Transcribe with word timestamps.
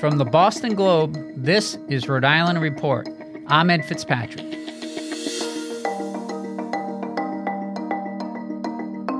From 0.00 0.16
the 0.16 0.24
Boston 0.24 0.74
Globe, 0.74 1.14
this 1.36 1.76
is 1.90 2.08
Rhode 2.08 2.24
Island 2.24 2.58
Report. 2.62 3.06
I'm 3.48 3.68
Ed 3.68 3.84
Fitzpatrick. 3.84 4.46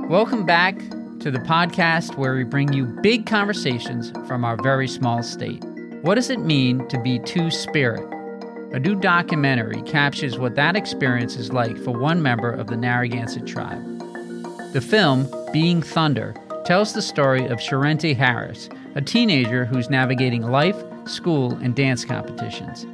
Welcome 0.08 0.46
back 0.46 0.78
to 1.18 1.30
the 1.30 1.44
podcast 1.46 2.16
where 2.16 2.34
we 2.34 2.44
bring 2.44 2.72
you 2.72 2.86
big 3.02 3.26
conversations 3.26 4.10
from 4.26 4.42
our 4.42 4.56
very 4.62 4.88
small 4.88 5.22
state. 5.22 5.62
What 6.00 6.14
does 6.14 6.30
it 6.30 6.40
mean 6.40 6.88
to 6.88 6.98
be 6.98 7.18
two 7.18 7.50
spirit? 7.50 8.10
A 8.72 8.78
new 8.78 8.94
documentary 8.94 9.82
captures 9.82 10.38
what 10.38 10.54
that 10.54 10.76
experience 10.76 11.36
is 11.36 11.52
like 11.52 11.76
for 11.76 11.90
one 11.90 12.22
member 12.22 12.50
of 12.50 12.68
the 12.68 12.76
Narragansett 12.78 13.46
tribe. 13.46 13.84
The 14.72 14.80
film, 14.80 15.28
Being 15.52 15.82
Thunder, 15.82 16.34
tells 16.64 16.94
the 16.94 17.02
story 17.02 17.44
of 17.44 17.58
Sherenté 17.58 18.16
Harris, 18.16 18.70
a 18.94 19.00
teenager 19.00 19.64
who's 19.64 19.88
navigating 19.88 20.42
life, 20.42 20.76
school, 21.06 21.52
and 21.62 21.74
dance 21.74 22.04
competitions. 22.04 22.86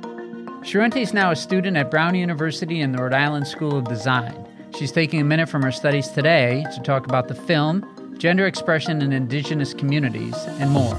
Sherenté 0.63 1.03
is 1.03 1.15
now 1.15 1.31
a 1.31 1.37
student 1.37 1.77
at 1.77 1.91
Brown 1.91 2.15
University 2.15 2.81
and 2.81 2.95
the 2.95 3.03
Rhode 3.03 3.15
Island 3.15 3.47
School 3.47 3.79
of 3.79 3.85
Design. 3.85 4.47
She's 4.77 4.93
taking 4.93 5.21
a 5.21 5.25
minute 5.25 5.49
from 5.49 5.63
her 5.63 5.73
studies 5.73 6.09
today 6.09 6.67
to 6.75 6.81
talk 6.83 7.07
about 7.07 7.29
the 7.29 7.35
film, 7.35 8.15
gender 8.19 8.47
expression 8.47 9.01
in 9.01 9.13
indigenous 9.13 9.73
communities, 9.73 10.35
and 10.59 10.71
more. 10.71 10.97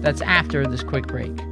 That's 0.00 0.20
after 0.20 0.66
this 0.66 0.82
quick 0.82 1.06
break. 1.06 1.51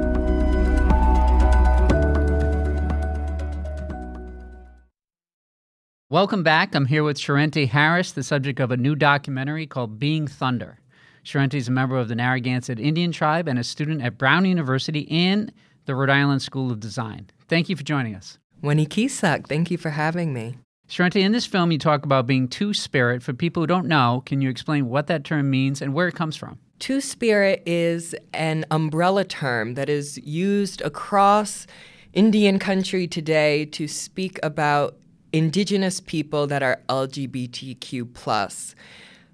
Welcome 6.11 6.43
back. 6.43 6.75
I'm 6.75 6.87
here 6.87 7.05
with 7.05 7.17
Sherenté 7.17 7.69
Harris, 7.69 8.11
the 8.11 8.21
subject 8.21 8.59
of 8.59 8.69
a 8.69 8.75
new 8.75 8.95
documentary 8.95 9.65
called 9.65 9.97
Being 9.97 10.27
Thunder. 10.27 10.77
Sherenté 11.23 11.53
is 11.53 11.69
a 11.69 11.71
member 11.71 11.97
of 11.97 12.09
the 12.09 12.15
Narragansett 12.15 12.81
Indian 12.81 13.13
Tribe 13.13 13.47
and 13.47 13.57
a 13.57 13.63
student 13.63 14.01
at 14.01 14.17
Brown 14.17 14.43
University 14.43 15.09
and 15.09 15.53
the 15.85 15.95
Rhode 15.95 16.09
Island 16.09 16.41
School 16.41 16.69
of 16.69 16.81
Design. 16.81 17.29
Thank 17.47 17.69
you 17.69 17.77
for 17.77 17.83
joining 17.83 18.13
us. 18.13 18.39
Wanikisak, 18.61 19.47
thank 19.47 19.71
you 19.71 19.77
for 19.77 19.91
having 19.91 20.33
me. 20.33 20.57
Sharente, 20.89 21.21
in 21.21 21.31
this 21.31 21.45
film, 21.45 21.71
you 21.71 21.77
talk 21.77 22.03
about 22.03 22.27
being 22.27 22.49
two 22.49 22.73
spirit. 22.73 23.23
For 23.23 23.31
people 23.31 23.63
who 23.63 23.67
don't 23.67 23.87
know, 23.87 24.21
can 24.25 24.41
you 24.41 24.49
explain 24.49 24.89
what 24.89 25.07
that 25.07 25.23
term 25.23 25.49
means 25.49 25.81
and 25.81 25.93
where 25.93 26.09
it 26.09 26.15
comes 26.15 26.35
from? 26.35 26.59
Two 26.79 26.99
spirit 26.99 27.63
is 27.65 28.13
an 28.33 28.65
umbrella 28.69 29.23
term 29.23 29.75
that 29.75 29.87
is 29.87 30.17
used 30.17 30.81
across 30.81 31.67
Indian 32.11 32.59
country 32.59 33.07
today 33.07 33.63
to 33.63 33.87
speak 33.87 34.39
about 34.43 34.97
indigenous 35.33 35.99
people 35.99 36.47
that 36.47 36.63
are 36.63 36.81
LGBTQ 36.89 38.13
plus. 38.13 38.75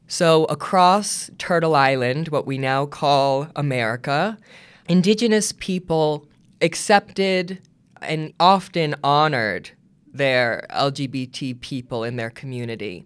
So 0.07 0.45
across 0.45 1.29
Turtle 1.37 1.75
Island, 1.75 2.29
what 2.29 2.45
we 2.45 2.57
now 2.57 2.85
call 2.85 3.47
America, 3.55 4.37
indigenous 4.87 5.51
people 5.51 6.27
accepted 6.61 7.59
and 8.01 8.33
often 8.39 8.95
honored 9.03 9.71
their 10.13 10.65
LGBT 10.71 11.59
people 11.59 12.03
in 12.03 12.15
their 12.15 12.29
community. 12.29 13.05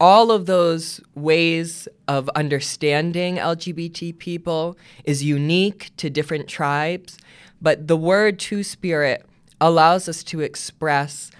All 0.00 0.30
of 0.30 0.46
those 0.46 1.00
ways 1.14 1.88
of 2.08 2.28
understanding 2.30 3.36
LGBT 3.36 4.18
people 4.18 4.76
is 5.04 5.24
unique 5.24 5.92
to 5.96 6.10
different 6.10 6.48
tribes, 6.48 7.16
but 7.62 7.88
the 7.88 7.96
word 7.96 8.38
Two 8.38 8.62
Spirit 8.62 9.24
allows 9.60 10.08
us 10.08 10.22
to 10.24 10.40
express 10.40 11.30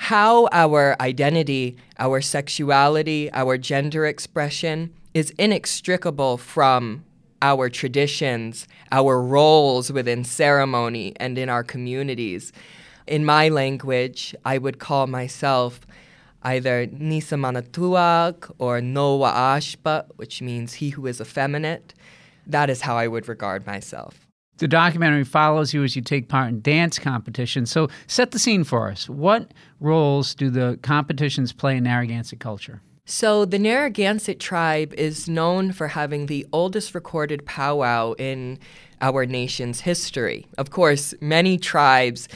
how 0.00 0.48
our 0.50 0.96
identity, 0.98 1.76
our 1.98 2.22
sexuality, 2.22 3.30
our 3.34 3.58
gender 3.58 4.06
expression 4.06 4.90
is 5.12 5.28
inextricable 5.36 6.38
from 6.38 7.04
our 7.42 7.68
traditions, 7.68 8.66
our 8.90 9.20
roles 9.20 9.92
within 9.92 10.24
ceremony 10.24 11.12
and 11.16 11.36
in 11.36 11.50
our 11.50 11.62
communities. 11.62 12.50
In 13.06 13.26
my 13.26 13.50
language, 13.50 14.34
I 14.42 14.56
would 14.56 14.78
call 14.78 15.06
myself 15.06 15.80
either 16.42 16.86
Nisa 16.86 17.34
Manatuak 17.34 18.50
or 18.56 18.80
Noa 18.80 19.30
Ashpa, 19.30 20.06
which 20.16 20.40
means 20.40 20.72
he 20.72 20.88
who 20.90 21.06
is 21.06 21.20
effeminate. 21.20 21.92
That 22.46 22.70
is 22.70 22.80
how 22.80 22.96
I 22.96 23.06
would 23.06 23.28
regard 23.28 23.66
myself. 23.66 24.29
The 24.60 24.68
documentary 24.68 25.24
follows 25.24 25.72
you 25.72 25.82
as 25.84 25.96
you 25.96 26.02
take 26.02 26.28
part 26.28 26.50
in 26.50 26.60
dance 26.60 26.98
competitions. 26.98 27.70
So, 27.70 27.88
set 28.06 28.32
the 28.32 28.38
scene 28.38 28.62
for 28.62 28.90
us. 28.90 29.08
What 29.08 29.54
roles 29.80 30.34
do 30.34 30.50
the 30.50 30.78
competitions 30.82 31.54
play 31.54 31.78
in 31.78 31.84
Narragansett 31.84 32.40
culture? 32.40 32.82
So, 33.06 33.46
the 33.46 33.58
Narragansett 33.58 34.38
tribe 34.38 34.92
is 34.98 35.30
known 35.30 35.72
for 35.72 35.88
having 35.88 36.26
the 36.26 36.46
oldest 36.52 36.94
recorded 36.94 37.46
powwow 37.46 38.12
in 38.18 38.58
our 39.00 39.24
nation's 39.24 39.80
history. 39.80 40.46
Of 40.58 40.68
course, 40.68 41.14
many 41.22 41.56
tribes 41.56 42.28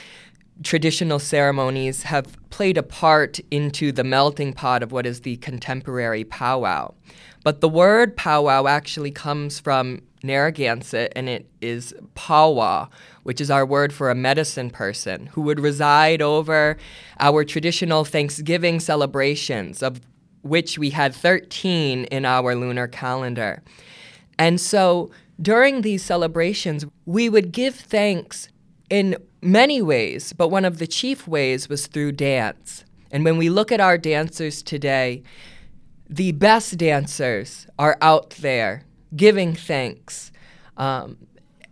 traditional 0.62 1.18
ceremonies 1.18 2.04
have 2.04 2.38
played 2.48 2.78
a 2.78 2.82
part 2.82 3.38
into 3.50 3.92
the 3.92 4.04
melting 4.04 4.54
pot 4.54 4.82
of 4.82 4.92
what 4.92 5.04
is 5.04 5.20
the 5.20 5.36
contemporary 5.38 6.24
powwow. 6.24 6.94
But 7.42 7.60
the 7.60 7.68
word 7.68 8.16
powwow 8.16 8.66
actually 8.66 9.10
comes 9.10 9.60
from 9.60 10.00
Narragansett, 10.24 11.12
and 11.14 11.28
it 11.28 11.48
is 11.60 11.94
Pawa, 12.14 12.88
which 13.22 13.40
is 13.40 13.50
our 13.50 13.64
word 13.64 13.92
for 13.92 14.10
a 14.10 14.14
medicine 14.14 14.70
person 14.70 15.26
who 15.26 15.42
would 15.42 15.60
reside 15.60 16.20
over 16.20 16.76
our 17.20 17.44
traditional 17.44 18.04
Thanksgiving 18.04 18.80
celebrations, 18.80 19.82
of 19.82 20.00
which 20.42 20.78
we 20.78 20.90
had 20.90 21.14
13 21.14 22.04
in 22.06 22.24
our 22.24 22.54
lunar 22.54 22.88
calendar. 22.88 23.62
And 24.38 24.60
so 24.60 25.10
during 25.40 25.82
these 25.82 26.04
celebrations, 26.04 26.84
we 27.06 27.28
would 27.28 27.52
give 27.52 27.74
thanks 27.74 28.48
in 28.90 29.16
many 29.40 29.82
ways, 29.82 30.32
but 30.32 30.48
one 30.48 30.64
of 30.64 30.78
the 30.78 30.86
chief 30.86 31.26
ways 31.28 31.68
was 31.68 31.86
through 31.86 32.12
dance. 32.12 32.84
And 33.10 33.24
when 33.24 33.36
we 33.36 33.48
look 33.48 33.70
at 33.70 33.80
our 33.80 33.98
dancers 33.98 34.62
today, 34.62 35.22
the 36.08 36.32
best 36.32 36.76
dancers 36.76 37.66
are 37.78 37.96
out 38.00 38.30
there 38.30 38.84
giving 39.16 39.54
thanks. 39.54 40.32
Um, 40.76 41.16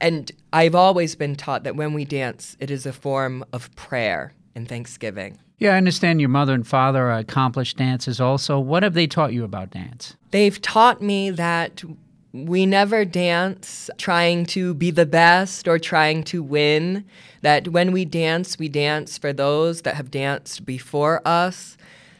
and 0.00 0.32
I've 0.52 0.74
always 0.74 1.14
been 1.14 1.36
taught 1.36 1.64
that 1.64 1.76
when 1.76 1.92
we 1.94 2.04
dance, 2.04 2.56
it 2.60 2.70
is 2.70 2.86
a 2.86 2.92
form 2.92 3.44
of 3.52 3.74
prayer 3.76 4.34
and 4.54 4.68
thanksgiving. 4.68 5.38
Yeah, 5.58 5.74
I 5.74 5.76
understand 5.76 6.20
your 6.20 6.28
mother 6.28 6.54
and 6.54 6.66
father 6.66 7.08
are 7.08 7.18
accomplished 7.18 7.76
dancers 7.76 8.20
also. 8.20 8.58
What 8.58 8.82
have 8.82 8.94
they 8.94 9.06
taught 9.06 9.32
you 9.32 9.44
about 9.44 9.70
dance? 9.70 10.16
They've 10.32 10.60
taught 10.60 11.00
me 11.00 11.30
that 11.30 11.84
we 12.32 12.66
never 12.66 13.04
dance 13.04 13.90
trying 13.98 14.46
to 14.46 14.74
be 14.74 14.90
the 14.90 15.06
best 15.06 15.68
or 15.68 15.78
trying 15.78 16.24
to 16.24 16.42
win. 16.42 17.04
That 17.42 17.68
when 17.68 17.92
we 17.92 18.04
dance, 18.04 18.58
we 18.58 18.68
dance 18.68 19.18
for 19.18 19.32
those 19.32 19.82
that 19.82 19.94
have 19.94 20.10
danced 20.10 20.64
before 20.64 21.22
us, 21.24 21.76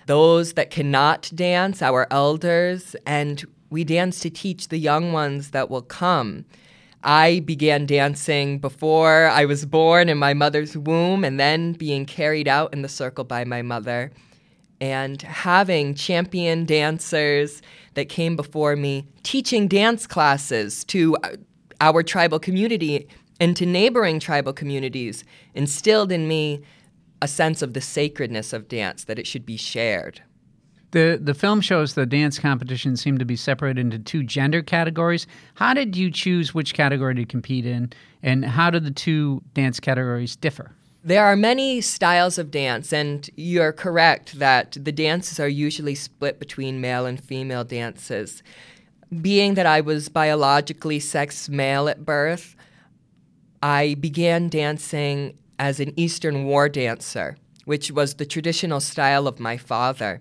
those 0.06 0.52
that 0.52 0.70
cannot 0.70 1.30
dance, 1.34 1.82
our 1.82 2.06
elders, 2.12 2.94
and 3.06 3.44
we 3.72 3.82
dance 3.82 4.20
to 4.20 4.30
teach 4.30 4.68
the 4.68 4.78
young 4.78 5.12
ones 5.12 5.50
that 5.50 5.68
will 5.70 5.82
come 5.82 6.44
I 7.04 7.40
began 7.40 7.86
dancing 7.86 8.58
before 8.58 9.26
I 9.26 9.44
was 9.44 9.64
born 9.64 10.08
in 10.08 10.18
my 10.18 10.34
mother's 10.34 10.76
womb 10.76 11.24
and 11.24 11.38
then 11.38 11.72
being 11.72 12.06
carried 12.06 12.46
out 12.46 12.72
in 12.72 12.82
the 12.82 12.88
circle 12.88 13.24
by 13.24 13.44
my 13.44 13.62
mother. 13.62 14.12
And 14.80 15.20
having 15.22 15.94
champion 15.94 16.64
dancers 16.64 17.62
that 17.94 18.08
came 18.08 18.36
before 18.36 18.76
me 18.76 19.06
teaching 19.22 19.68
dance 19.68 20.06
classes 20.06 20.84
to 20.84 21.16
uh, 21.22 21.36
our 21.80 22.02
tribal 22.02 22.38
community 22.38 23.08
and 23.40 23.56
to 23.56 23.66
neighboring 23.66 24.20
tribal 24.20 24.52
communities 24.52 25.24
instilled 25.54 26.12
in 26.12 26.28
me 26.28 26.62
a 27.20 27.28
sense 27.28 27.62
of 27.62 27.74
the 27.74 27.80
sacredness 27.80 28.52
of 28.52 28.68
dance, 28.68 29.04
that 29.04 29.18
it 29.18 29.26
should 29.26 29.46
be 29.46 29.56
shared. 29.56 30.22
The 30.92 31.18
the 31.20 31.34
film 31.34 31.60
shows 31.62 31.94
the 31.94 32.06
dance 32.06 32.38
competition 32.38 32.96
seemed 32.96 33.18
to 33.18 33.24
be 33.24 33.36
separated 33.36 33.80
into 33.80 33.98
two 33.98 34.22
gender 34.22 34.62
categories. 34.62 35.26
How 35.54 35.74
did 35.74 35.96
you 35.96 36.10
choose 36.10 36.54
which 36.54 36.74
category 36.74 37.14
to 37.14 37.24
compete 37.24 37.66
in, 37.66 37.92
and 38.22 38.44
how 38.44 38.70
do 38.70 38.78
the 38.78 38.90
two 38.90 39.42
dance 39.54 39.80
categories 39.80 40.36
differ? 40.36 40.72
There 41.02 41.24
are 41.24 41.34
many 41.34 41.80
styles 41.80 42.38
of 42.38 42.50
dance, 42.50 42.92
and 42.92 43.28
you're 43.36 43.72
correct 43.72 44.38
that 44.38 44.76
the 44.80 44.92
dances 44.92 45.40
are 45.40 45.48
usually 45.48 45.94
split 45.96 46.38
between 46.38 46.80
male 46.80 47.06
and 47.06 47.22
female 47.22 47.64
dances. 47.64 48.42
Being 49.20 49.54
that 49.54 49.66
I 49.66 49.80
was 49.80 50.08
biologically 50.08 51.00
sex 51.00 51.48
male 51.48 51.88
at 51.88 52.04
birth, 52.04 52.54
I 53.62 53.94
began 53.94 54.48
dancing 54.48 55.36
as 55.58 55.80
an 55.80 55.92
Eastern 55.98 56.44
war 56.44 56.68
dancer, 56.68 57.36
which 57.64 57.90
was 57.90 58.14
the 58.14 58.26
traditional 58.26 58.80
style 58.80 59.26
of 59.26 59.40
my 59.40 59.56
father. 59.56 60.20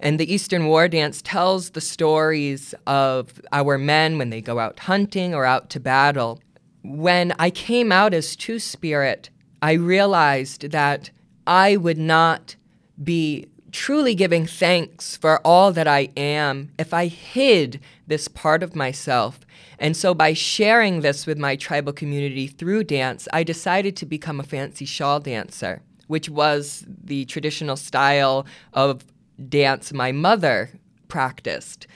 And 0.00 0.18
the 0.18 0.32
Eastern 0.32 0.66
War 0.66 0.88
Dance 0.88 1.22
tells 1.22 1.70
the 1.70 1.80
stories 1.80 2.74
of 2.86 3.40
our 3.52 3.78
men 3.78 4.18
when 4.18 4.30
they 4.30 4.40
go 4.40 4.58
out 4.58 4.80
hunting 4.80 5.34
or 5.34 5.44
out 5.44 5.70
to 5.70 5.80
battle. 5.80 6.40
When 6.82 7.34
I 7.38 7.50
came 7.50 7.90
out 7.90 8.14
as 8.14 8.36
Two 8.36 8.58
Spirit, 8.58 9.30
I 9.60 9.72
realized 9.72 10.70
that 10.70 11.10
I 11.46 11.76
would 11.76 11.98
not 11.98 12.54
be 13.02 13.46
truly 13.72 14.14
giving 14.14 14.46
thanks 14.46 15.16
for 15.16 15.40
all 15.46 15.72
that 15.72 15.86
I 15.88 16.08
am 16.16 16.70
if 16.78 16.94
I 16.94 17.06
hid 17.06 17.80
this 18.06 18.28
part 18.28 18.62
of 18.62 18.76
myself. 18.76 19.40
And 19.78 19.96
so, 19.96 20.14
by 20.14 20.32
sharing 20.32 21.00
this 21.00 21.26
with 21.26 21.38
my 21.38 21.56
tribal 21.56 21.92
community 21.92 22.46
through 22.46 22.84
dance, 22.84 23.28
I 23.32 23.42
decided 23.42 23.96
to 23.96 24.06
become 24.06 24.40
a 24.40 24.44
fancy 24.44 24.84
shawl 24.84 25.20
dancer, 25.20 25.82
which 26.06 26.28
was 26.28 26.84
the 26.86 27.24
traditional 27.26 27.76
style 27.76 28.46
of 28.72 29.04
dance 29.48 29.92
my 29.92 30.12
mother 30.12 30.70
practiced. 31.08 31.86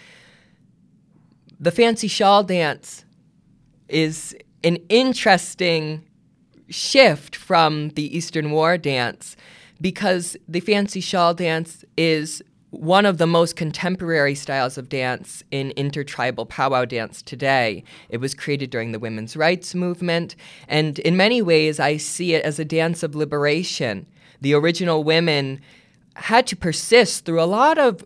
The 1.59 1.71
fancy 1.71 2.09
shawl 2.09 2.43
dance 2.43 3.05
is 3.89 4.37
an 4.65 4.77
interesting 4.89 6.05
shift 6.69 7.37
from 7.37 7.91
the 7.91 8.17
Eastern 8.17 8.51
War 8.51 8.79
dance 8.79 9.37
because 9.81 10.37
the 10.49 10.61
fancy 10.61 11.01
shawl 11.01 11.35
dance 11.35 11.85
is 11.97 12.43
one 12.71 13.05
of 13.05 13.19
the 13.19 13.27
most 13.27 13.55
contemporary 13.55 14.35
styles 14.35 14.79
of 14.79 14.89
dance 14.89 15.43
in 15.51 15.73
intertribal 15.73 16.47
powwow 16.47 16.87
dance 16.87 17.21
today. 17.21 17.85
It 18.09 18.17
was 18.17 18.35
created 18.35 18.71
during 18.71 18.93
the 18.93 18.99
women's 18.99 19.37
rights 19.37 19.75
movement, 19.75 20.37
and 20.69 20.99
in 21.01 21.15
many 21.15 21.43
ways, 21.43 21.79
I 21.79 21.99
see 21.99 22.33
it 22.33 22.43
as 22.45 22.59
a 22.59 22.65
dance 22.65 23.03
of 23.03 23.15
liberation. 23.15 24.07
The 24.41 24.55
original 24.55 25.05
women 25.05 25.61
had 26.15 26.47
to 26.49 26.57
persist 26.57 27.25
through 27.25 27.43
a 27.43 27.45
lot 27.45 27.79
of 27.79 28.05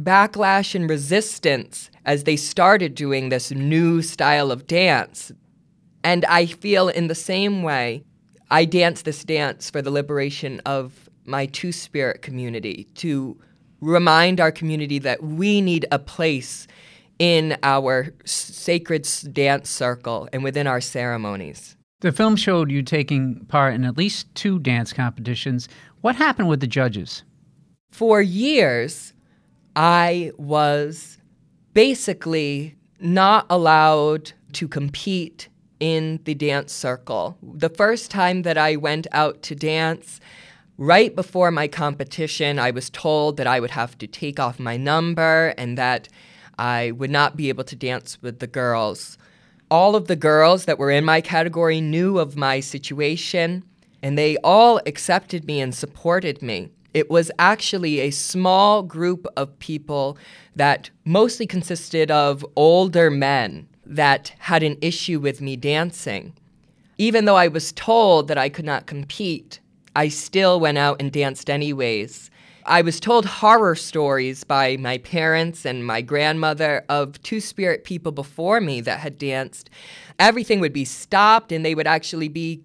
backlash 0.00 0.74
and 0.74 0.88
resistance 0.88 1.90
as 2.04 2.24
they 2.24 2.36
started 2.36 2.94
doing 2.94 3.28
this 3.28 3.50
new 3.50 4.02
style 4.02 4.50
of 4.50 4.66
dance. 4.66 5.32
And 6.04 6.24
I 6.26 6.46
feel 6.46 6.88
in 6.88 7.08
the 7.08 7.14
same 7.14 7.62
way, 7.62 8.04
I 8.50 8.64
dance 8.64 9.02
this 9.02 9.24
dance 9.24 9.70
for 9.70 9.82
the 9.82 9.90
liberation 9.90 10.60
of 10.64 11.08
my 11.24 11.46
two 11.46 11.72
spirit 11.72 12.22
community 12.22 12.86
to 12.94 13.36
remind 13.80 14.40
our 14.40 14.52
community 14.52 14.98
that 15.00 15.22
we 15.22 15.60
need 15.60 15.84
a 15.90 15.98
place 15.98 16.68
in 17.18 17.56
our 17.62 18.14
sacred 18.24 19.08
dance 19.32 19.70
circle 19.70 20.28
and 20.32 20.44
within 20.44 20.66
our 20.66 20.80
ceremonies. 20.80 21.76
The 22.00 22.12
film 22.12 22.36
showed 22.36 22.70
you 22.70 22.82
taking 22.82 23.46
part 23.46 23.74
in 23.74 23.84
at 23.84 23.96
least 23.96 24.32
two 24.34 24.58
dance 24.58 24.92
competitions. 24.92 25.68
What 26.02 26.14
happened 26.14 26.48
with 26.48 26.60
the 26.60 26.66
judges? 26.66 27.22
For 27.96 28.20
years, 28.20 29.14
I 29.74 30.30
was 30.36 31.16
basically 31.72 32.76
not 33.00 33.46
allowed 33.48 34.32
to 34.52 34.68
compete 34.68 35.48
in 35.80 36.20
the 36.24 36.34
dance 36.34 36.74
circle. 36.74 37.38
The 37.42 37.70
first 37.70 38.10
time 38.10 38.42
that 38.42 38.58
I 38.58 38.76
went 38.76 39.06
out 39.12 39.42
to 39.44 39.54
dance, 39.54 40.20
right 40.76 41.16
before 41.16 41.50
my 41.50 41.68
competition, 41.68 42.58
I 42.58 42.70
was 42.70 42.90
told 42.90 43.38
that 43.38 43.46
I 43.46 43.60
would 43.60 43.70
have 43.70 43.96
to 43.96 44.06
take 44.06 44.38
off 44.38 44.60
my 44.60 44.76
number 44.76 45.54
and 45.56 45.78
that 45.78 46.06
I 46.58 46.90
would 46.90 47.10
not 47.10 47.34
be 47.34 47.48
able 47.48 47.64
to 47.64 47.76
dance 47.76 48.20
with 48.20 48.40
the 48.40 48.46
girls. 48.46 49.16
All 49.70 49.96
of 49.96 50.06
the 50.06 50.16
girls 50.16 50.66
that 50.66 50.78
were 50.78 50.90
in 50.90 51.06
my 51.06 51.22
category 51.22 51.80
knew 51.80 52.18
of 52.18 52.36
my 52.36 52.60
situation, 52.60 53.64
and 54.02 54.18
they 54.18 54.36
all 54.44 54.82
accepted 54.84 55.46
me 55.46 55.62
and 55.62 55.74
supported 55.74 56.42
me. 56.42 56.68
It 56.96 57.10
was 57.10 57.30
actually 57.38 58.00
a 58.00 58.10
small 58.10 58.82
group 58.82 59.26
of 59.36 59.58
people 59.58 60.16
that 60.54 60.88
mostly 61.04 61.46
consisted 61.46 62.10
of 62.10 62.42
older 62.56 63.10
men 63.10 63.68
that 63.84 64.32
had 64.38 64.62
an 64.62 64.78
issue 64.80 65.20
with 65.20 65.42
me 65.42 65.56
dancing. 65.56 66.32
Even 66.96 67.26
though 67.26 67.36
I 67.36 67.48
was 67.48 67.72
told 67.72 68.28
that 68.28 68.38
I 68.38 68.48
could 68.48 68.64
not 68.64 68.86
compete, 68.86 69.60
I 69.94 70.08
still 70.08 70.58
went 70.58 70.78
out 70.78 70.96
and 70.98 71.12
danced 71.12 71.50
anyways. 71.50 72.30
I 72.64 72.80
was 72.80 72.98
told 72.98 73.26
horror 73.26 73.74
stories 73.74 74.42
by 74.42 74.78
my 74.78 74.96
parents 74.96 75.66
and 75.66 75.86
my 75.86 76.00
grandmother 76.00 76.82
of 76.88 77.22
two 77.22 77.40
spirit 77.40 77.84
people 77.84 78.10
before 78.10 78.58
me 78.62 78.80
that 78.80 79.00
had 79.00 79.18
danced. 79.18 79.68
Everything 80.18 80.60
would 80.60 80.72
be 80.72 80.86
stopped 80.86 81.52
and 81.52 81.62
they 81.62 81.74
would 81.74 81.86
actually 81.86 82.28
be 82.28 82.62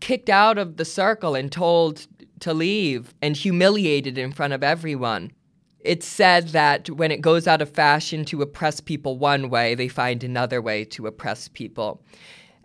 kicked 0.00 0.28
out 0.28 0.58
of 0.58 0.76
the 0.76 0.84
circle 0.84 1.34
and 1.34 1.52
told 1.52 2.06
to 2.44 2.52
leave 2.52 3.14
and 3.22 3.34
humiliated 3.34 4.18
in 4.18 4.30
front 4.30 4.52
of 4.52 4.62
everyone. 4.62 5.32
It's 5.80 6.06
said 6.06 6.48
that 6.48 6.90
when 6.90 7.10
it 7.10 7.22
goes 7.22 7.46
out 7.46 7.62
of 7.62 7.70
fashion 7.70 8.26
to 8.26 8.42
oppress 8.42 8.80
people 8.80 9.16
one 9.16 9.48
way, 9.48 9.74
they 9.74 9.88
find 9.88 10.22
another 10.22 10.60
way 10.60 10.84
to 10.84 11.06
oppress 11.06 11.48
people. 11.48 12.02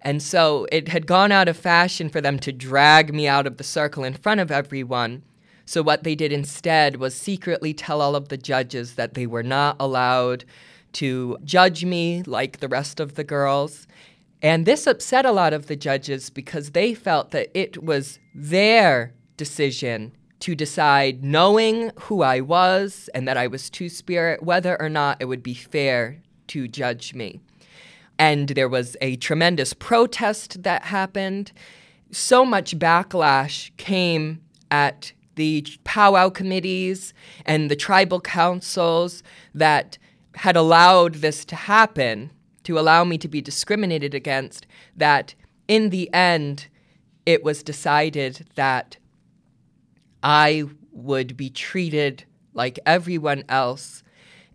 And 0.02 0.22
so 0.22 0.68
it 0.70 0.90
had 0.90 1.08
gone 1.08 1.32
out 1.32 1.48
of 1.48 1.56
fashion 1.56 2.10
for 2.10 2.20
them 2.20 2.40
to 2.40 2.52
drag 2.52 3.14
me 3.14 3.26
out 3.26 3.48
of 3.48 3.56
the 3.56 3.64
circle 3.64 4.04
in 4.04 4.16
front 4.16 4.42
of 4.42 4.52
everyone. 4.52 5.24
So 5.66 5.82
what 5.82 6.04
they 6.04 6.16
did 6.16 6.34
instead 6.34 6.98
was 6.98 7.16
secretly 7.16 7.74
tell 7.74 8.02
all 8.02 8.18
of 8.18 8.28
the 8.28 8.38
judges 8.38 8.96
that 8.96 9.14
they 9.14 9.28
were 9.28 9.44
not 9.44 9.78
allowed 9.80 10.44
to 10.94 11.38
judge 11.46 11.86
me 11.86 12.22
like 12.24 12.60
the 12.60 12.68
rest 12.68 13.00
of 13.00 13.16
the 13.16 13.24
girls. 13.24 13.88
And 14.42 14.66
this 14.66 14.86
upset 14.86 15.26
a 15.26 15.32
lot 15.32 15.54
of 15.54 15.68
the 15.68 15.78
judges 15.78 16.30
because 16.30 16.72
they 16.72 16.94
felt 16.94 17.32
that 17.32 17.50
it 17.54 17.82
was 17.82 18.20
their 18.36 19.14
decision 19.40 20.12
to 20.42 20.54
decide, 20.54 21.24
knowing 21.24 21.92
who 22.02 22.22
I 22.22 22.40
was 22.42 23.10
and 23.14 23.28
that 23.28 23.38
I 23.38 23.48
was 23.48 23.70
Two 23.70 23.90
Spirit, 23.90 24.44
whether 24.44 24.80
or 24.80 24.90
not 24.90 25.18
it 25.20 25.26
would 25.26 25.44
be 25.44 25.56
fair 25.56 26.22
to 26.48 26.68
judge 26.68 27.14
me. 27.14 27.40
And 28.18 28.50
there 28.50 28.70
was 28.70 28.96
a 29.02 29.16
tremendous 29.16 29.74
protest 29.74 30.64
that 30.64 30.84
happened. 30.84 31.52
So 32.12 32.46
much 32.46 32.78
backlash 32.78 33.76
came 33.78 34.42
at 34.70 35.14
the 35.36 35.66
powwow 35.84 36.30
committees 36.30 37.14
and 37.46 37.72
the 37.72 37.76
tribal 37.76 38.20
councils 38.20 39.24
that 39.56 39.98
had 40.36 40.56
allowed 40.56 41.16
this 41.16 41.46
to 41.46 41.56
happen, 41.56 42.32
to 42.64 42.78
allow 42.78 43.04
me 43.04 43.18
to 43.18 43.28
be 43.28 43.42
discriminated 43.42 44.14
against, 44.14 44.68
that 44.96 45.34
in 45.68 45.90
the 45.90 46.14
end, 46.14 46.68
it 47.26 47.44
was 47.44 47.64
decided 47.64 48.48
that 48.56 48.98
I 50.24 50.66
would 50.92 51.38
be 51.38 51.50
treated 51.50 52.26
like 52.54 52.80
everyone 52.86 53.44
else. 53.50 54.04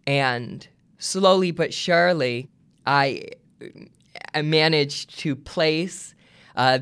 And 0.06 0.66
slowly 0.98 1.50
but 1.50 1.72
surely, 1.72 2.48
I, 2.86 3.24
I 4.34 4.42
managed 4.42 5.18
to 5.20 5.34
place. 5.34 6.14
Uh, 6.56 6.80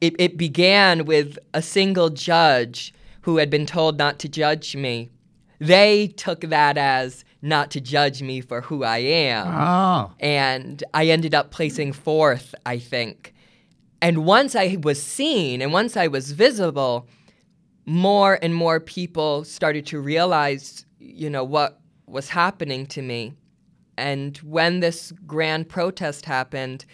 it, 0.00 0.14
it 0.18 0.36
began 0.36 1.06
with 1.06 1.38
a 1.54 1.62
single 1.62 2.10
judge 2.10 2.92
who 3.22 3.38
had 3.38 3.48
been 3.48 3.66
told 3.66 3.96
not 3.96 4.18
to 4.18 4.28
judge 4.28 4.76
me. 4.76 5.10
They 5.58 6.08
took 6.08 6.42
that 6.42 6.76
as 6.76 7.24
not 7.40 7.70
to 7.70 7.80
judge 7.80 8.22
me 8.22 8.40
for 8.40 8.60
who 8.62 8.84
I 8.84 8.98
am. 8.98 9.46
Oh. 9.48 10.12
And 10.20 10.82
I 10.92 11.06
ended 11.06 11.34
up 11.34 11.50
placing 11.50 11.92
fourth, 11.92 12.54
I 12.66 12.78
think. 12.78 13.34
And 14.02 14.26
once 14.26 14.54
I 14.54 14.76
was 14.82 15.02
seen 15.02 15.62
and 15.62 15.72
once 15.72 15.96
I 15.96 16.08
was 16.08 16.32
visible, 16.32 17.08
more 17.86 18.38
and 18.42 18.54
more 18.54 18.80
people 18.80 19.44
started 19.44 19.86
to 19.86 20.00
realize, 20.00 20.86
you 20.98 21.28
know, 21.28 21.44
what 21.44 21.80
was 22.06 22.28
happening 22.28 22.86
to 22.86 23.02
me. 23.02 23.34
And 23.96 24.36
when 24.38 24.80
this 24.80 25.12
grand 25.26 25.68
protest 25.68 26.24
happened, 26.24 26.84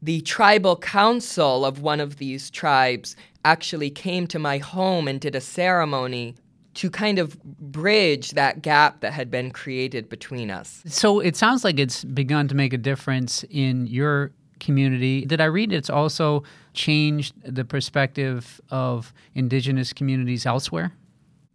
the 0.00 0.20
tribal 0.22 0.76
council 0.76 1.64
of 1.64 1.80
one 1.80 2.00
of 2.00 2.16
these 2.16 2.50
tribes 2.50 3.16
actually 3.44 3.90
came 3.90 4.26
to 4.28 4.38
my 4.38 4.58
home 4.58 5.08
and 5.08 5.20
did 5.20 5.34
a 5.34 5.40
ceremony 5.40 6.34
to 6.74 6.90
kind 6.90 7.18
of 7.18 7.42
bridge 7.42 8.30
that 8.30 8.62
gap 8.62 9.00
that 9.00 9.12
had 9.12 9.30
been 9.30 9.50
created 9.50 10.08
between 10.08 10.50
us. 10.50 10.82
So 10.86 11.20
it 11.20 11.36
sounds 11.36 11.64
like 11.64 11.78
it's 11.78 12.02
begun 12.04 12.48
to 12.48 12.54
make 12.54 12.72
a 12.72 12.78
difference 12.78 13.44
in 13.50 13.86
your 13.86 14.32
community. 14.62 15.26
Did 15.26 15.40
I 15.40 15.44
read 15.44 15.72
it's 15.72 15.90
also 15.90 16.42
changed 16.72 17.34
the 17.44 17.64
perspective 17.64 18.60
of 18.70 19.12
indigenous 19.34 19.92
communities 19.92 20.46
elsewhere? 20.46 20.92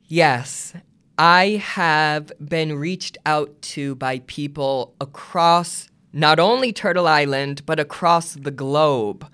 Yes. 0.06 0.74
I 1.18 1.62
have 1.64 2.32
been 2.40 2.78
reached 2.78 3.18
out 3.26 3.60
to 3.74 3.96
by 3.96 4.20
people 4.28 4.94
across 5.02 5.90
not 6.14 6.40
only 6.40 6.72
Turtle 6.72 7.08
Island, 7.08 7.64
but 7.66 7.80
across 7.80 8.34
the 8.34 8.52
globe. 8.52 9.28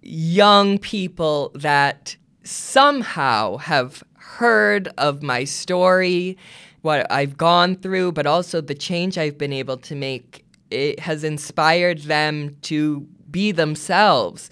Young 0.00 0.78
people 0.78 1.52
that 1.54 2.16
somehow 2.44 3.58
have 3.58 4.02
heard 4.16 4.88
of 4.96 5.22
my 5.22 5.44
story, 5.44 6.36
what 6.80 7.06
I've 7.10 7.36
gone 7.36 7.76
through, 7.76 8.12
but 8.12 8.26
also 8.26 8.60
the 8.60 8.74
change 8.74 9.18
I've 9.18 9.38
been 9.38 9.52
able 9.52 9.76
to 9.78 9.94
make. 9.94 10.41
It 10.72 11.00
has 11.00 11.22
inspired 11.22 12.00
them 12.00 12.56
to 12.62 13.06
be 13.30 13.52
themselves. 13.52 14.50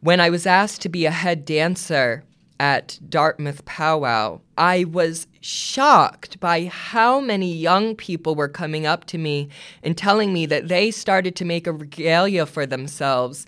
When 0.00 0.20
I 0.20 0.30
was 0.30 0.46
asked 0.46 0.80
to 0.82 0.88
be 0.88 1.06
a 1.06 1.10
head 1.10 1.44
dancer 1.44 2.24
at 2.60 2.98
Dartmouth 3.08 3.64
Powwow, 3.64 4.40
I 4.56 4.84
was 4.84 5.26
shocked 5.40 6.40
by 6.40 6.66
how 6.66 7.20
many 7.20 7.52
young 7.52 7.94
people 7.94 8.34
were 8.34 8.48
coming 8.48 8.86
up 8.86 9.04
to 9.06 9.18
me 9.18 9.48
and 9.82 9.96
telling 9.96 10.32
me 10.32 10.46
that 10.46 10.68
they 10.68 10.90
started 10.90 11.36
to 11.36 11.44
make 11.44 11.66
a 11.66 11.72
regalia 11.72 12.46
for 12.46 12.66
themselves 12.66 13.46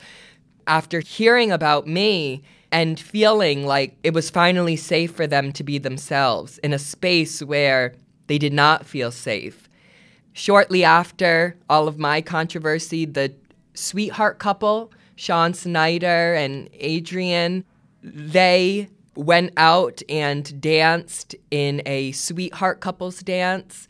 after 0.67 1.01
hearing 1.01 1.51
about 1.51 1.87
me 1.87 2.43
and 2.71 3.01
feeling 3.01 3.67
like 3.67 3.97
it 4.03 4.15
was 4.15 4.31
finally 4.31 4.77
safe 4.77 5.13
for 5.13 5.27
them 5.27 5.53
to 5.53 5.65
be 5.65 5.79
themselves 5.79 6.59
in 6.59 6.73
a 6.73 6.79
space 6.79 7.43
where 7.43 7.95
they 8.29 8.39
did 8.39 8.53
not 8.53 8.87
feel 8.87 9.11
safe. 9.11 9.69
Shortly 10.41 10.85
after 10.85 11.55
all 11.69 11.87
of 11.87 11.99
my 11.99 12.23
controversy, 12.23 13.05
the 13.05 13.35
sweetheart 13.75 14.39
couple, 14.39 14.91
Sean 15.15 15.53
Snyder 15.53 16.33
and 16.33 16.71
Adrian, 16.73 17.63
they 18.03 18.89
went 19.15 19.53
out 19.59 20.01
and 20.09 20.59
danced 20.59 21.35
in 21.51 21.83
a 21.85 22.13
sweetheart 22.13 22.81
couples 22.81 23.21
dance. 23.21 23.87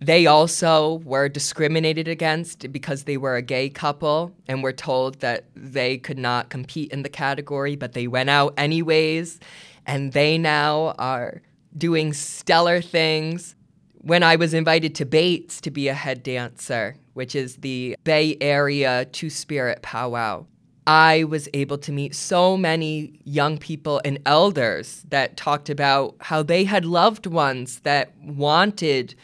They 0.00 0.24
also 0.24 1.02
were 1.04 1.28
discriminated 1.28 2.08
against 2.08 2.72
because 2.72 3.02
they 3.02 3.18
were 3.18 3.36
a 3.36 3.42
gay 3.42 3.68
couple 3.68 4.32
and 4.48 4.62
were 4.62 4.72
told 4.72 5.20
that 5.20 5.44
they 5.54 5.98
could 5.98 6.18
not 6.18 6.48
compete 6.48 6.92
in 6.92 7.02
the 7.02 7.10
category, 7.10 7.76
but 7.76 7.92
they 7.92 8.06
went 8.06 8.30
out 8.30 8.54
anyways. 8.56 9.38
And 9.84 10.14
they 10.14 10.38
now 10.38 10.94
are 10.98 11.42
doing 11.76 12.14
stellar 12.14 12.80
things. 12.80 13.54
When 14.04 14.22
I 14.22 14.36
was 14.36 14.52
invited 14.52 14.94
to 14.96 15.06
BAAITS 15.06 15.62
to 15.62 15.70
be 15.70 15.88
a 15.88 15.94
head 15.94 16.22
dancer, 16.22 16.96
which 17.14 17.34
is 17.34 17.56
the 17.56 17.96
Bay 18.04 18.36
Area 18.38 19.06
Two 19.06 19.30
Spirit 19.30 19.80
powwow, 19.80 20.44
I 20.86 21.24
was 21.24 21.48
able 21.54 21.78
to 21.78 21.90
meet 21.90 22.14
so 22.14 22.54
many 22.58 23.18
young 23.24 23.56
people 23.56 24.02
and 24.04 24.18
elders 24.26 25.06
that 25.08 25.38
talked 25.38 25.70
about 25.70 26.16
how 26.20 26.42
they 26.42 26.64
had 26.64 26.84
loved 26.84 27.24
ones 27.24 27.80
that 27.80 28.12
wanted 28.22 29.14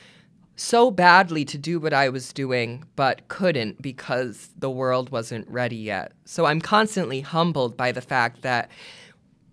so 0.57 0.91
badly 0.91 1.45
to 1.45 1.59
do 1.59 1.79
what 1.79 1.93
I 1.93 2.09
was 2.09 2.33
doing, 2.33 2.83
but 2.97 3.29
couldn't 3.29 3.83
because 3.83 4.49
the 4.57 4.71
world 4.71 5.11
wasn't 5.11 5.47
ready 5.51 5.77
yet. 5.77 6.13
So 6.25 6.47
I'm 6.47 6.63
constantly 6.63 7.21
humbled 7.21 7.77
by 7.77 7.93
the 7.93 8.01
fact 8.01 8.41
that 8.41 8.71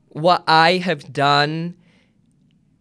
what 0.08 0.46
I 0.48 0.78
have 0.78 1.12
done 1.12 1.76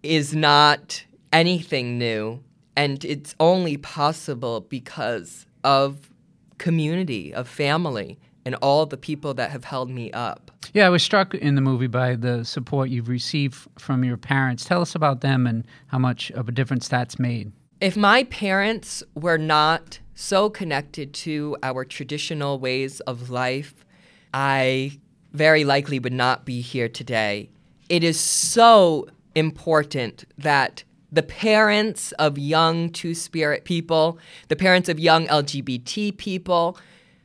is 0.04 0.32
not 0.32 1.05
anything 1.32 1.98
new, 1.98 2.42
and 2.76 3.04
it's 3.04 3.34
only 3.40 3.76
possible 3.76 4.60
because 4.60 5.46
of 5.64 6.10
community, 6.58 7.32
of 7.34 7.48
family 7.48 8.18
and 8.44 8.54
all 8.62 8.86
the 8.86 8.96
people 8.96 9.34
that 9.34 9.50
have 9.50 9.64
held 9.64 9.90
me 9.90 10.10
up. 10.12 10.52
Yeah, 10.72 10.86
I 10.86 10.88
was 10.88 11.02
struck 11.02 11.34
in 11.34 11.56
the 11.56 11.60
movie 11.60 11.88
by 11.88 12.14
the 12.14 12.44
support 12.44 12.90
you've 12.90 13.08
received 13.08 13.68
from 13.78 14.04
your 14.04 14.16
parents. 14.16 14.64
Tell 14.64 14.80
us 14.80 14.94
about 14.94 15.20
them 15.20 15.46
and 15.46 15.66
how 15.88 15.98
much 15.98 16.30
of 16.30 16.48
a 16.48 16.52
difference 16.52 16.86
that's 16.86 17.18
made. 17.18 17.50
If 17.80 17.96
my 17.96 18.24
parents 18.24 19.02
were 19.14 19.36
not 19.36 19.98
so 20.14 20.48
connected 20.48 21.12
to 21.12 21.56
our 21.62 21.84
traditional 21.84 22.58
ways 22.58 23.00
of 23.00 23.30
life, 23.30 23.84
I 24.32 24.98
very 25.32 25.64
likely 25.64 25.98
would 25.98 26.12
not 26.12 26.44
be 26.44 26.60
here 26.60 26.88
today. 26.88 27.50
It 27.88 28.04
is 28.04 28.18
so 28.18 29.08
important 29.34 30.24
that 30.38 30.84
the 31.10 31.22
parents 31.22 32.12
of 32.12 32.38
young 32.38 32.90
Two 32.90 33.14
Spirit 33.14 33.64
people, 33.64 34.18
the 34.48 34.56
parents 34.56 34.88
of 34.88 34.98
young 34.98 35.26
LGBT 35.26 36.16
people, 36.16 36.78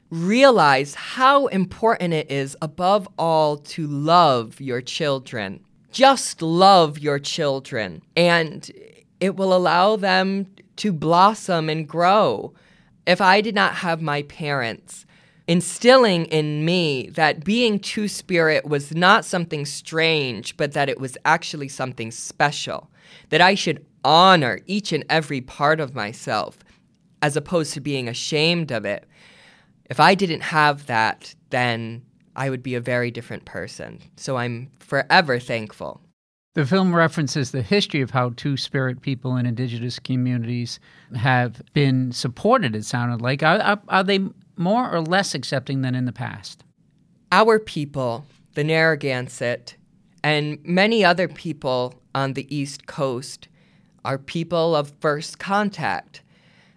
realize 0.09 0.93
how 0.95 1.47
important 1.47 2.13
it 2.13 2.29
is, 2.29 2.55
above 2.61 3.07
all, 3.17 3.57
to 3.57 3.87
love 3.87 4.59
your 4.59 4.81
children. 4.81 5.61
Just 5.91 6.41
love 6.41 6.99
your 6.99 7.19
children, 7.19 8.01
and 8.15 8.71
it 9.19 9.35
will 9.35 9.53
allow 9.53 9.95
them 9.95 10.47
to 10.77 10.91
blossom 10.91 11.69
and 11.69 11.87
grow. 11.87 12.53
If 13.05 13.19
I 13.19 13.41
did 13.41 13.55
not 13.55 13.75
have 13.75 14.01
my 14.01 14.23
parents 14.23 15.05
instilling 15.51 16.27
in 16.27 16.63
me 16.63 17.09
that 17.09 17.43
being 17.43 17.77
Two 17.77 18.07
Spirit 18.07 18.65
was 18.65 18.95
not 18.95 19.25
something 19.25 19.65
strange, 19.65 20.55
but 20.55 20.71
that 20.71 20.87
it 20.87 20.97
was 20.97 21.17
actually 21.25 21.67
something 21.67 22.09
special, 22.09 22.89
that 23.31 23.41
I 23.41 23.53
should 23.53 23.85
honor 24.05 24.61
each 24.65 24.93
and 24.93 25.03
every 25.09 25.41
part 25.41 25.81
of 25.81 25.93
myself 25.93 26.59
as 27.21 27.35
opposed 27.35 27.73
to 27.73 27.81
being 27.81 28.07
ashamed 28.07 28.71
of 28.71 28.85
it, 28.85 29.05
if 29.89 29.99
I 29.99 30.15
didn't 30.15 30.39
have 30.39 30.85
that, 30.85 31.35
then 31.49 32.01
I 32.33 32.49
would 32.49 32.63
be 32.63 32.75
a 32.75 32.79
very 32.79 33.11
different 33.11 33.43
person. 33.43 33.99
So 34.15 34.37
I'm 34.37 34.71
forever 34.79 35.37
thankful. 35.37 35.99
The 36.53 36.65
film 36.65 36.95
references 36.95 37.51
the 37.51 37.61
history 37.61 37.99
of 37.99 38.11
how 38.11 38.29
Two 38.37 38.55
Spirit 38.55 39.01
people 39.01 39.35
in 39.35 39.45
indigenous 39.45 39.99
communities 39.99 40.79
have 41.13 41.61
been 41.73 42.13
supported, 42.13 42.73
it 42.73 42.85
sounded 42.85 43.21
like. 43.21 43.43
Are, 43.43 43.59
are, 43.59 43.81
are 43.89 44.03
they 44.03 44.19
more 44.61 44.89
or 44.89 45.01
less 45.01 45.35
accepting 45.35 45.81
than 45.81 45.95
in 45.95 46.05
the 46.05 46.13
past? 46.13 46.63
Our 47.31 47.59
people, 47.59 48.25
the 48.53 48.63
Narragansett, 48.63 49.75
and 50.23 50.59
many 50.63 51.03
other 51.03 51.27
people 51.27 51.95
on 52.13 52.33
the 52.33 52.55
East 52.55 52.85
Coast 52.85 53.47
are 54.05 54.17
people 54.17 54.75
of 54.75 54.93
first 54.99 55.39
contact. 55.39 56.21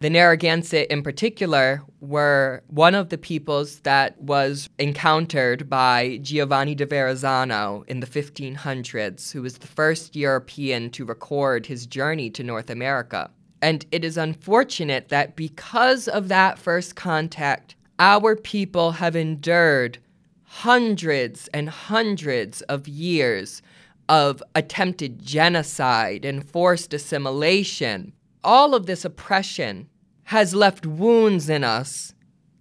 The 0.00 0.10
Narragansett, 0.10 0.90
in 0.90 1.02
particular, 1.02 1.82
were 2.00 2.62
one 2.66 2.94
of 2.94 3.08
the 3.08 3.16
peoples 3.16 3.80
that 3.80 4.20
was 4.20 4.68
encountered 4.78 5.70
by 5.70 6.18
Giovanni 6.20 6.74
da 6.74 6.84
Verrazzano 6.84 7.88
in 7.88 8.00
the 8.00 8.06
1500s, 8.06 9.32
who 9.32 9.42
was 9.42 9.58
the 9.58 9.66
first 9.66 10.14
European 10.14 10.90
to 10.90 11.04
record 11.04 11.66
his 11.66 11.86
journey 11.86 12.28
to 12.30 12.42
North 12.42 12.68
America. 12.68 13.30
And 13.64 13.86
it 13.90 14.04
is 14.04 14.18
unfortunate 14.18 15.08
that 15.08 15.36
because 15.36 16.06
of 16.06 16.28
that 16.28 16.58
first 16.58 16.96
contact, 16.96 17.76
our 17.98 18.36
people 18.36 18.90
have 18.90 19.16
endured 19.16 19.96
hundreds 20.44 21.48
and 21.48 21.70
hundreds 21.70 22.60
of 22.60 22.86
years 22.86 23.62
of 24.06 24.42
attempted 24.54 25.24
genocide 25.24 26.26
and 26.26 26.46
forced 26.46 26.92
assimilation. 26.92 28.12
All 28.44 28.74
of 28.74 28.84
this 28.84 29.02
oppression 29.02 29.88
has 30.24 30.54
left 30.54 30.84
wounds 30.84 31.48
in 31.48 31.64
us 31.64 32.12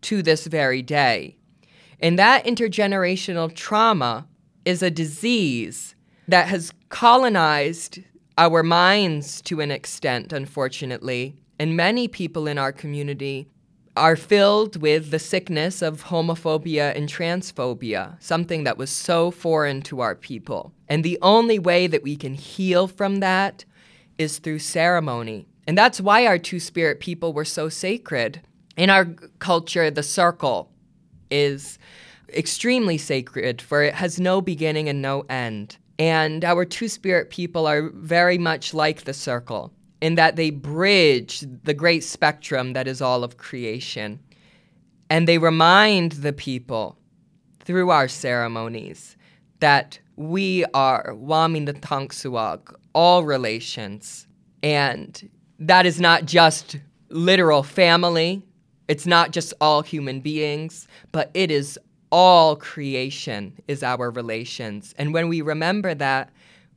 to 0.03 0.21
this 0.23 0.47
very 0.47 0.81
day. 0.81 1.35
And 1.99 2.17
that 2.17 2.45
intergenerational 2.45 3.53
trauma 3.53 4.25
is 4.63 4.81
a 4.81 4.89
disease 4.89 5.95
that 6.29 6.47
has 6.47 6.71
colonized 6.87 7.99
our 8.37 8.63
minds 8.63 9.41
to 9.43 9.61
an 9.61 9.71
extent, 9.71 10.33
unfortunately. 10.33 11.35
And 11.59 11.77
many 11.77 12.07
people 12.07 12.47
in 12.47 12.57
our 12.57 12.71
community 12.71 13.47
are 13.95 14.15
filled 14.15 14.81
with 14.81 15.11
the 15.11 15.19
sickness 15.19 15.81
of 15.81 16.05
homophobia 16.05 16.95
and 16.95 17.07
transphobia, 17.07 18.21
something 18.21 18.63
that 18.63 18.77
was 18.77 18.89
so 18.89 19.29
foreign 19.29 19.81
to 19.83 19.99
our 19.99 20.15
people. 20.15 20.73
And 20.89 21.03
the 21.03 21.19
only 21.21 21.59
way 21.59 21.85
that 21.87 22.01
we 22.01 22.15
can 22.15 22.33
heal 22.33 22.87
from 22.87 23.19
that 23.19 23.65
is 24.17 24.39
through 24.39 24.59
ceremony 24.59 25.47
and 25.67 25.77
that's 25.77 26.01
why 26.01 26.25
our 26.25 26.37
two 26.37 26.59
spirit 26.59 26.99
people 26.99 27.33
were 27.33 27.45
so 27.45 27.69
sacred. 27.69 28.41
In 28.75 28.89
our 28.89 29.05
culture, 29.39 29.89
the 29.89 30.03
circle 30.03 30.71
is 31.29 31.77
extremely 32.29 32.97
sacred, 32.97 33.61
for 33.61 33.83
it 33.83 33.95
has 33.95 34.19
no 34.19 34.41
beginning 34.41 34.89
and 34.89 35.01
no 35.01 35.21
end. 35.29 35.77
And 36.03 36.43
our 36.43 36.65
two 36.65 36.89
spirit 36.89 37.29
people 37.29 37.65
are 37.65 37.89
very 37.93 38.37
much 38.37 38.73
like 38.73 39.05
the 39.05 39.13
circle 39.13 39.71
in 40.01 40.15
that 40.15 40.35
they 40.35 40.49
bridge 40.49 41.45
the 41.63 41.73
great 41.73 42.03
spectrum 42.03 42.73
that 42.73 42.89
is 42.89 43.01
all 43.01 43.23
of 43.23 43.37
creation. 43.37 44.19
And 45.09 45.29
they 45.29 45.37
remind 45.37 46.11
the 46.11 46.33
people 46.33 46.97
through 47.61 47.89
our 47.89 48.09
ceremonies 48.09 49.15
that 49.61 49.97
we 50.17 50.65
are 50.73 51.13
Wamin 51.13 51.67
the 51.67 51.73
Tangsuag, 51.73 52.75
all 52.93 53.23
relations. 53.23 54.27
And 54.61 55.29
that 55.57 55.85
is 55.85 56.01
not 56.01 56.25
just 56.25 56.75
literal 57.11 57.63
family, 57.63 58.43
it's 58.89 59.05
not 59.05 59.31
just 59.31 59.53
all 59.61 59.83
human 59.83 60.19
beings, 60.19 60.85
but 61.13 61.31
it 61.33 61.49
is 61.49 61.79
all 62.13 62.55
creation 62.55 63.59
is 63.67 63.81
our 63.81 64.11
relations. 64.11 64.93
And 64.99 65.15
when 65.15 65.29
we 65.29 65.41
remember 65.41 65.95
that, 65.95 66.29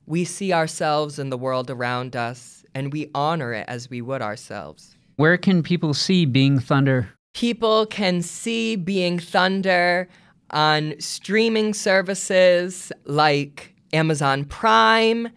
we 0.06 0.24
see 0.24 0.50
ourselves 0.50 1.18
in 1.18 1.28
the 1.28 1.36
world 1.36 1.70
around 1.70 2.16
us 2.16 2.64
and 2.74 2.90
we 2.90 3.10
honor 3.14 3.52
it 3.52 3.66
as 3.68 3.90
we 3.90 4.00
would 4.00 4.22
ourselves. 4.22 4.96
Where 5.16 5.36
can 5.36 5.62
people 5.62 5.92
see 5.92 6.24
Being 6.24 6.58
Thunder? 6.58 7.10
People 7.34 7.84
can 7.84 8.22
see 8.22 8.76
Being 8.76 9.18
Thunder 9.18 10.08
on 10.52 10.94
streaming 10.98 11.74
services 11.74 12.90
like 13.04 13.74
Amazon 13.92 14.46
Prime. 14.46 15.28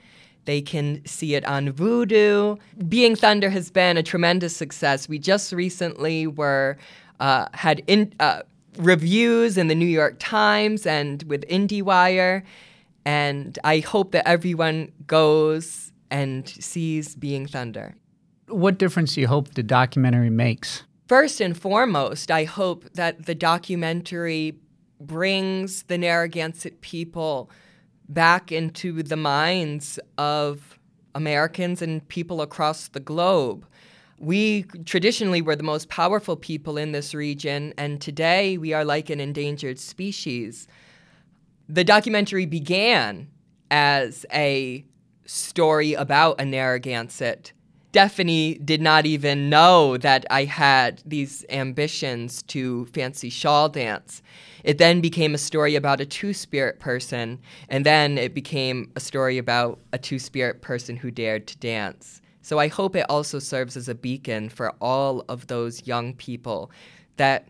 They 0.45 0.61
can 0.61 1.05
see 1.05 1.35
it 1.35 1.45
on 1.45 1.73
Vudu. 1.73 2.57
Being 2.87 3.17
Thunder 3.17 3.49
has 3.49 3.69
been 3.69 3.97
a 3.97 4.03
tremendous 4.03 4.55
success. 4.55 5.09
We 5.09 5.19
just 5.19 5.51
recently 5.51 6.25
were 6.25 6.77
uh, 7.19 7.47
had 7.53 7.83
in, 7.87 8.13
uh, 8.21 8.43
reviews 8.77 9.57
in 9.57 9.67
the 9.67 9.75
New 9.75 9.85
York 9.85 10.15
Times 10.19 10.85
and 10.85 11.23
with 11.23 11.47
IndieWire, 11.47 12.43
and 13.05 13.57
I 13.63 13.79
hope 13.79 14.11
that 14.11 14.27
everyone 14.27 14.91
goes 15.07 15.91
and 16.11 16.47
sees 16.47 17.15
Being 17.15 17.47
Thunder. 17.47 17.95
What 18.47 18.77
difference 18.77 19.15
do 19.15 19.21
you 19.21 19.27
hope 19.27 19.53
the 19.53 19.63
documentary 19.63 20.29
makes? 20.29 20.83
First 21.07 21.41
and 21.41 21.57
foremost, 21.57 22.29
I 22.29 22.43
hope 22.43 22.91
that 22.93 23.25
the 23.25 23.35
documentary 23.35 24.59
brings 24.99 25.83
the 25.83 25.97
Narragansett 25.97 26.81
people 26.81 27.49
back 28.07 28.51
into 28.51 29.01
the 29.03 29.15
minds 29.15 29.99
of 30.17 30.77
Americans 31.15 31.81
and 31.81 32.07
people 32.07 32.41
across 32.41 32.87
the 32.87 32.99
globe. 32.99 33.65
We 34.19 34.63
traditionally 34.85 35.41
were 35.41 35.55
the 35.55 35.63
most 35.63 35.87
powerful 35.87 36.35
people 36.35 36.77
in 36.77 36.91
this 36.91 37.13
region, 37.13 37.73
and 37.77 38.01
today 38.01 38.57
we 38.57 38.73
are 38.73 38.83
like 38.83 39.09
an 39.09 39.21
endangered 39.21 39.79
species. 39.79 40.67
The 41.69 41.85
documentary 41.85 42.45
began 42.45 43.29
as 43.71 44.25
a 44.33 44.83
story 45.25 45.93
about 45.93 46.41
a 46.41 46.45
Narragansett. 46.45 47.53
Stephanie 47.91 48.55
did 48.55 48.81
not 48.81 49.05
even 49.05 49.49
know 49.49 49.95
that 49.97 50.25
I 50.29 50.43
had 50.43 51.01
these 51.05 51.45
ambitions 51.49 52.43
to 52.43 52.85
fancy 52.87 53.29
shawl 53.29 53.69
dance. 53.69 54.21
It 54.63 54.79
then 54.79 54.99
became 54.99 55.33
a 55.33 55.39
story 55.39 55.75
about 55.75 56.01
a 56.01 56.05
two 56.05 56.33
spirit 56.33 56.79
person, 56.79 57.39
and 57.69 57.85
then 57.85 58.17
it 58.17 58.33
became 58.33 58.91
a 58.97 58.99
story 58.99 59.37
about 59.37 59.79
a 59.93 59.97
two 59.97 60.19
spirit 60.19 60.61
person 60.61 60.97
who 60.97 61.09
dared 61.09 61.47
to 61.47 61.57
dance. 61.57 62.21
So 62.41 62.59
I 62.59 62.67
hope 62.67 62.95
it 62.95 63.05
also 63.09 63.39
serves 63.39 63.75
as 63.75 63.89
a 63.89 63.95
beacon 63.95 64.49
for 64.49 64.73
all 64.81 65.23
of 65.29 65.47
those 65.47 65.85
young 65.85 66.13
people 66.13 66.71
that 67.17 67.47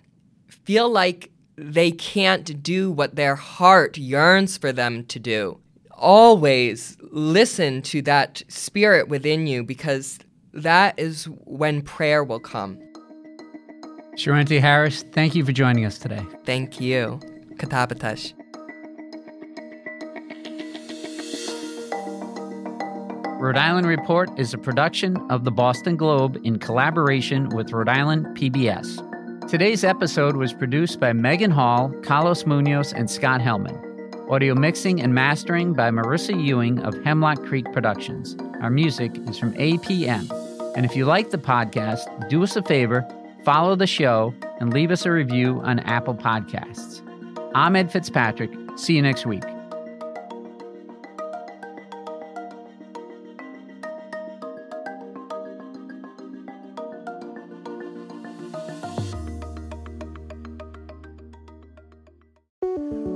feel 0.48 0.90
like 0.90 1.32
they 1.56 1.92
can't 1.92 2.62
do 2.64 2.92
what 2.92 3.16
their 3.16 3.36
heart 3.36 3.98
yearns 3.98 4.58
for 4.58 4.72
them 4.72 5.06
to 5.06 5.20
do. 5.20 5.60
Always 5.92 6.98
listen 7.12 7.82
to 7.84 8.02
that 8.04 8.44
spirit 8.48 9.10
within 9.10 9.48
you 9.48 9.64
because 9.64 10.20
that 10.54 10.98
is 10.98 11.26
when 11.46 11.82
prayer 11.82 12.24
will 12.24 12.40
come. 12.40 12.80
Sherenté 14.16 14.60
Harris, 14.60 15.04
thank 15.12 15.36
you 15.36 15.46
for 15.46 15.52
joining 15.52 15.86
us 15.86 16.00
today. 16.00 16.26
Thank 16.46 16.82
you. 16.82 17.20
Katabatash. 17.56 18.34
Rhode 23.40 23.58
Island 23.58 23.88
Report 23.88 24.30
is 24.38 24.54
a 24.54 24.58
production 24.58 25.18
of 25.32 25.46
the 25.46 25.52
Boston 25.52 25.96
Globe 25.96 26.40
in 26.44 26.60
collaboration 26.60 27.50
with 27.50 27.72
Rhode 27.72 27.90
Island 27.90 28.26
PBS. 28.38 29.50
Today's 29.50 29.84
episode 29.84 30.36
was 30.36 30.54
produced 30.54 31.00
by 31.00 31.14
Megan 31.14 31.52
Hall, 31.52 31.90
Carlos 32.04 32.46
Munoz, 32.46 32.94
and 32.94 33.10
Scott 33.10 33.42
Hellman. 33.42 34.30
Audio 34.30 34.54
mixing 34.54 35.02
and 35.02 35.16
mastering 35.16 35.74
by 35.74 35.90
Marissa 35.90 36.40
Ewing 36.40 36.80
of 36.80 37.02
Hemlock 37.04 37.44
Creek 37.46 37.66
Productions. 37.72 38.36
Our 38.62 38.70
music 38.70 39.18
is 39.28 39.40
from 39.40 39.54
APM. 39.54 40.30
And 40.76 40.86
if 40.86 40.96
you 40.96 41.06
like 41.06 41.32
the 41.32 41.38
podcast, 41.38 42.30
do 42.30 42.44
us 42.44 42.56
a 42.56 42.62
favor 42.62 43.08
follow 43.44 43.76
the 43.76 43.88
show, 43.88 44.34
and 44.60 44.74
leave 44.74 44.92
us 44.92 45.06
a 45.06 45.12
review 45.12 45.62
on 45.64 45.80
Apple 45.80 46.16
Podcasts. 46.16 47.02
I'm 47.56 47.76
Ed 47.76 47.92
Fitzpatrick. 47.92 48.52
See 48.76 48.96
you 48.96 49.02
next 49.02 49.26
week. 49.26 49.44